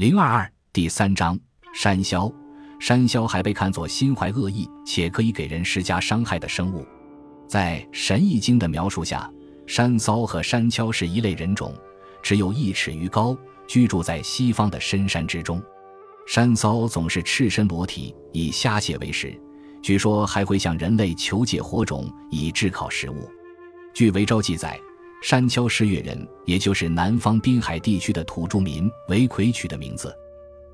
[0.00, 1.38] 零二二第三章
[1.74, 2.32] 山魈。
[2.80, 6.86] 山魈还被看作心怀恶意且可以给人施加伤害的生物。
[7.46, 9.30] 在《神异经》的描述下，
[9.66, 11.74] 山骚和山魈是一类人种，
[12.22, 13.36] 只有一尺余高，
[13.68, 15.62] 居住在西方的深山之中。
[16.26, 19.38] 山骚总是赤身裸体，以虾蟹为食，
[19.82, 23.30] 据说还会向人类求借火种以炙烤食物。
[23.92, 24.80] 据韦昭记载。
[25.22, 30.14] 山魈是越人，也就是南方滨海地区的土著民为魁取的名字。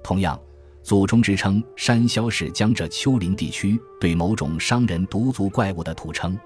[0.02, 0.40] 同样，
[0.82, 6.38] 祖宗之称山魈是江浙丘陵地区对某种商人毒族怪物的土称。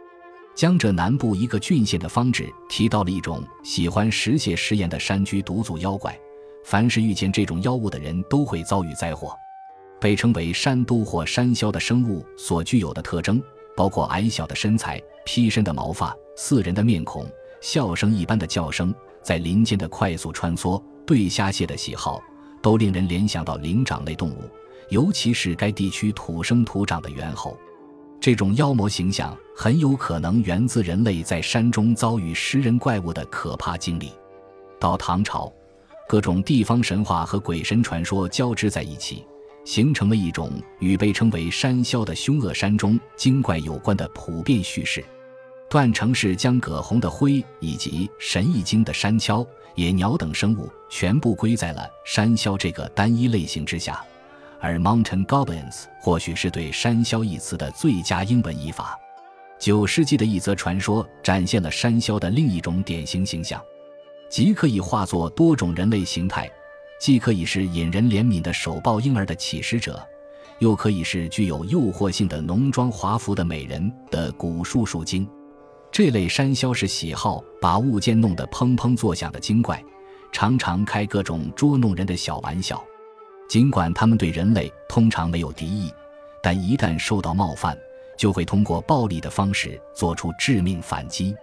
[0.55, 6.19] 江浙南部一个郡县的方志提到了一种喜欢食蟹食盐的山居毒族妖怪，
[6.64, 9.34] 凡是遇见这种妖物的人都会遭遇灾祸。
[10.01, 13.42] 被称为山都或山魈的生物所具有的特征，
[13.77, 17.30] 包括矮小的身材、披身的毛发、似人的面孔。
[17.60, 22.20] 笑声一般的叫声，在林间的快速穿梭，对虾蟹的喜好，
[22.62, 24.48] 都令人联想到灵长类动物，
[24.88, 27.56] 尤其是该地区土生土长的猿猴。
[28.20, 34.12] 这种妖魔形象很有可能源自人类在山中遭遇食人怪物的可怕经历。
[34.78, 35.52] 到唐朝，
[36.08, 39.24] 各种地方神话和鬼神传说交织在一起，
[39.64, 45.05] 形成了一种与被称为山魈的凶恶山中精怪有关的普遍叙事。
[45.71, 54.05] 段成式将葛洪的灰以及《神异经》的山魈、野鸟等生物全部归在了山魈这个单一类型之下，
[54.59, 58.98] 而 Mountain Goblins 或许是对山魈一词的最佳英文译法。
[59.61, 63.63] 九世纪的一则传说展现了山魈的另一种典型形象，
[64.29, 66.51] 即可以化作多种人类形态，
[67.01, 70.05] 既可以是引人怜悯的手抱婴儿的乞食者，
[70.59, 75.29] 又可以是具有诱惑性的浓妆华服的美人的古树树精。
[76.03, 79.84] 这类山魈是喜好把物件弄得砰砰作响的精怪，
[80.33, 82.83] 常常开各种捉弄人的小玩笑。
[83.51, 85.92] 尽管他们对人类通常没有敌意，
[86.42, 87.79] 但一旦受到冒犯，
[88.17, 91.36] 就会通过暴力的方式做出致命反击。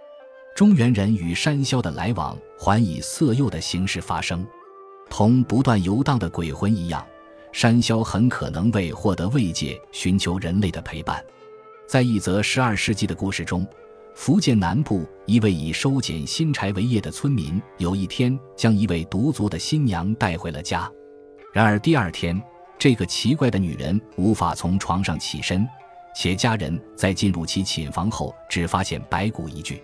[0.56, 4.44] 中原人与山魈的来往，还以色诱的形式发生。
[5.08, 7.06] 同不断游荡的鬼魂一样，
[7.52, 11.24] 山魈很可能为获得慰藉，寻求人类的陪伴。
[11.86, 13.64] 在一则十二世纪的故事中。
[14.20, 20.90] 福建南部一位以收捡新柴为业的村民，有一天将一位独族的新娘带回了家。
[21.52, 22.42] 然而第二天，
[22.76, 25.64] 这个奇怪的女人无法从床上起身，
[26.16, 29.80] 且家人在进入其寝房后只发现白骨一具。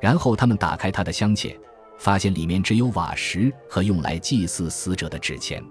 [0.00, 1.54] 然后他们打开她的箱屉，
[1.98, 5.62] 发现里面只有瓦石和用来祭祀死者的纸钱。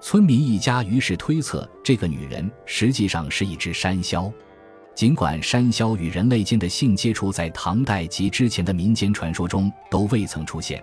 [0.00, 4.32] 村民一家于是推测，这个女人实际上是一只山魈。
[4.96, 10.82] 尽管山魈与人类间的性接触在唐代及之前的民间传说中都未曾出现，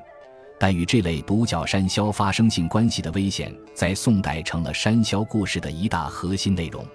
[0.59, 6.85] 但与这类独角山魈发生性关系的危险，在宋代成了山魈故事的一大核心内容。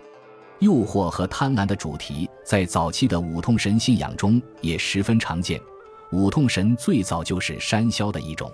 [0.61, 5.61] 诱惑和贪婪的主题在早期的五通神信仰中也十分常见。
[6.13, 8.49] 五通神最早就是山魈的一种。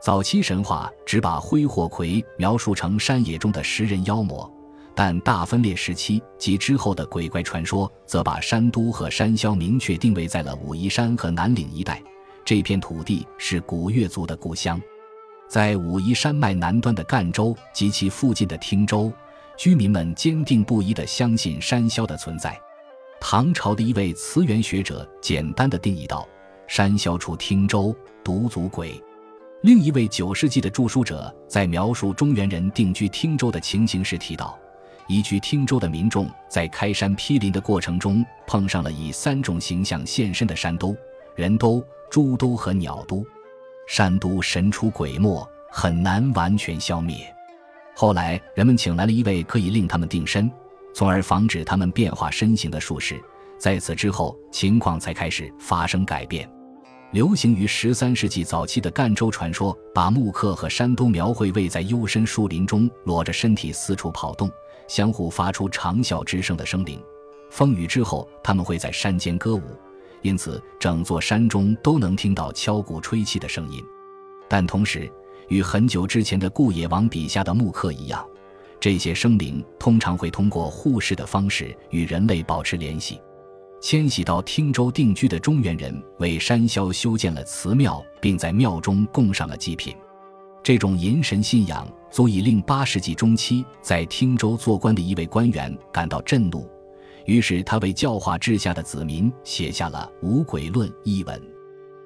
[0.00, 4.50] 早期神话只把灰火魁描述成山野中的食人妖魔。
[4.94, 12.02] 但大分裂时期及之后的鬼怪传说，则把山都和山魈明确定位在了武夷山和南岭一带。
[12.44, 14.80] 这片土地是古越族的故乡，
[15.48, 19.12] 在武夷山脉南端的赣州及其附近的汀州，
[19.56, 22.58] 居民们坚定不移地相信山魈的存在。
[23.20, 26.26] 唐朝的一位词源学者简单的定义道
[26.66, 29.00] ：“山魈出汀州，独族鬼。”
[29.62, 34.58] 另一位九世纪的著书者在描述中原人定居汀州的情形时提到。
[35.10, 40.96] 移居汀州的民众在开山劈林的过程中，碰上了以三种形象现身的山都、
[41.34, 43.26] 人都、猪都和鸟都。
[43.88, 47.16] 山都神出鬼没，很难完全消灭。
[47.96, 50.48] 后来，人们请来了一位可以令他们定身，
[50.94, 53.20] 从而防止他们变化身形的术士。
[53.58, 56.48] 在此之后，情况才开始发生改变。
[57.10, 64.48] 流行于十三世纪早期的赣州传说，把木刻和山都描绘为在幽深树林中裸着身体四处跑动。
[64.90, 67.00] 相互发出长啸之声的生灵，
[67.48, 69.62] 风雨之后，他们会在山间歌舞，
[70.20, 73.80] 因此整座山中都能听到敲鼓吹气的声音。
[74.48, 75.08] 但同时，
[75.46, 78.26] 与很久之前的顾野王笔下的木刻一样，
[78.80, 83.20] 这些生灵通常会通过护士的方式与人类保持联系。
[83.80, 89.94] 迁徙到汀州定居的中原人为山魈修建了祠庙，并在庙中供上了祭品。
[90.64, 96.68] 这种淫神信仰足以令八世纪中期在汀州做官的一位官员感到震怒，
[97.24, 101.40] 于是他为教化治下的子民写下了《五鬼论》一文。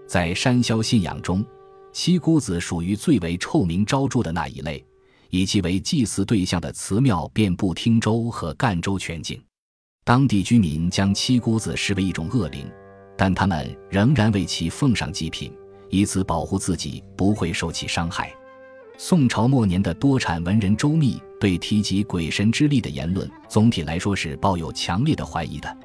[0.06, 1.44] 在山魈信仰中，
[1.90, 4.84] 七姑子属于最为臭名昭著的那一类，
[5.30, 9.42] 以其为祭祀对象的祠庙遍布汀州和赣州全境。
[10.04, 12.70] 当地居民将七姑子视为一种恶灵，
[13.16, 15.50] 但他们仍然为其奉上祭品，
[15.88, 18.30] 以此保护自己不会受其伤害。
[18.96, 25.76] 宋朝末年的多产文人周密对提及鬼神之力的言论，总体来说是抱有强烈的怀疑的。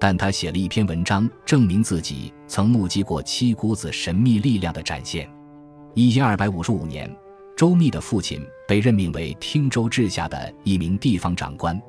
[0.00, 5.30] 但他写了一篇文章，证明自己曾目击过七姑子神秘力量的展现。
[5.94, 7.08] 一千二百五十五年，
[7.56, 11.80] 周密的父亲被任命为汀州治下的一名地方长官，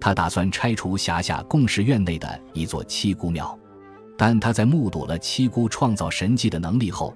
[0.00, 3.56] 他打算拆除辖下贡士院内的一座七姑庙，
[4.18, 7.14] 但他在目睹了七姑创造神迹的能力后。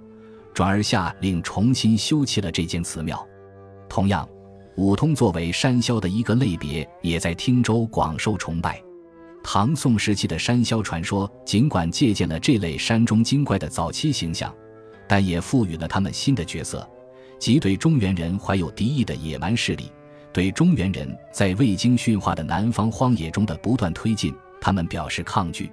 [0.52, 3.26] 转而下令重新修葺了这间祠庙。
[3.88, 4.28] 同样，
[4.76, 8.82] 五通作为山魈的一个类别，也在汀州广受崇拜。
[9.42, 14.54] 唐宋时期的山魈传说，尽管借鉴了这类山中精怪的早期形象，
[15.08, 16.86] 但也赋予了他们新的角色，
[17.38, 19.90] 即对中原人怀有敌意的野蛮势力。
[20.32, 25.72] 对中原人在未经驯化的南方荒野中的不断推进，他们表示抗拒。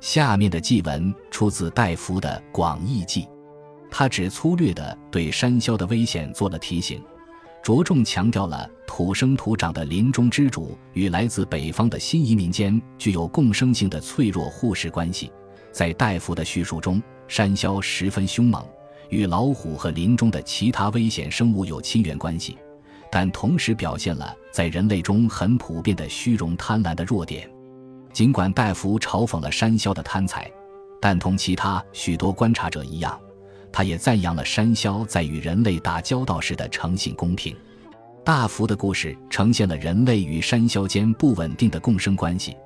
[0.00, 3.22] 下面的祭文出自戴夫的《广义记》。
[3.90, 7.02] 他只粗略地对山魈的危险做了提醒，
[7.62, 15.32] 着重强调了土生土长的林中之主与来自北方的新移民间具有共生性的脆弱互视关系。
[15.72, 18.64] 在大夫的叙述中，山魈十分凶猛，
[19.10, 22.56] 与老虎和林中的其他危险生物有亲缘关系，
[23.10, 27.48] 但同时表现了在人类中很普遍的虚荣贪婪的弱点。
[28.12, 30.50] 尽管大夫嘲讽了山魈的贪财，
[31.00, 33.20] 但同其他许多观察者一样。
[33.72, 37.54] 他也赞扬了山魈在与人类打交道时的诚信公平。
[38.24, 42.56] 大福的故事呈现了人类与山魈间不稳定的共生关系，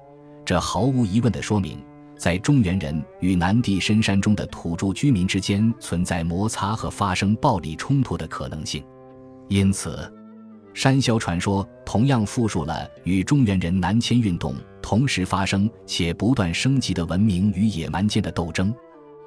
[0.44, 1.78] 这毫无疑问地说明，
[2.16, 8.82] 在中原人与南地深山中的土著居民之间存在摩擦和发生暴力冲突的可能性。
[9.48, 10.12] 因此，
[10.74, 18.74] 山魈传说同样复述了与中原人南迁运动同时发生且不断升级的文明与野蛮间的斗争。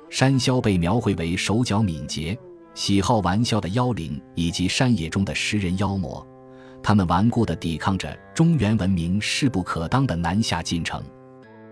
[0.10, 2.38] 山魈被描绘为手脚敏捷、
[2.74, 6.25] 喜好玩笑的妖灵，以及山野中的食人妖魔。
[6.81, 11.02] 他们顽固地抵抗着中原文明势不可当的南下进程。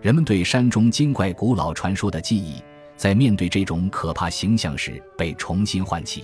[0.02, 2.62] 人们对山中精怪古老传说的记忆，
[2.98, 6.24] 在面对这种可怕形象时被重新唤起。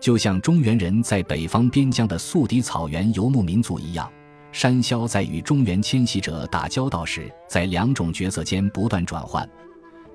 [0.00, 4.10] 就像中原人在北方边疆的宿敌草原游牧民族一样，
[4.52, 9.48] 山魈在与中原迁徙者打交道时，在两种角色间不断转换。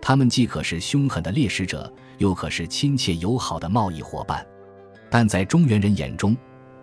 [0.01, 4.45] 他们既可是凶狠的猎食者，又可是亲切友好的贸易伙伴。
[5.09, 6.35] 但在中原人眼中，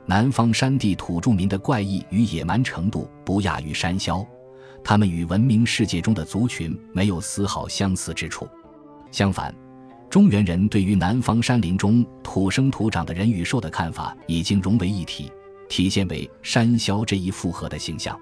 [0.06, 4.26] 南方山地土著民的怪异与野蛮程度不亚于山魈，
[4.82, 8.46] 他们与文明世界中的族群没有丝毫相似之处。
[9.10, 9.54] 相反，
[10.10, 15.30] 中原人对于南方山林中土生土长的人与兽的看法已经融为一体，
[15.68, 18.18] 体现为山魈这一复合的形象。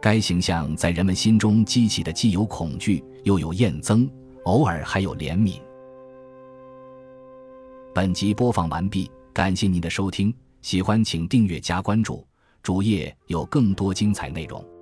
[0.00, 4.06] 该形象在人们心中激起的既有恐惧，又有厌憎。
[4.44, 5.60] 偶尔还有怜悯。
[7.94, 12.26] 本集播放完毕，感谢您的收听，喜欢请订阅加关注，
[12.62, 14.73] 主页有更多精彩内容。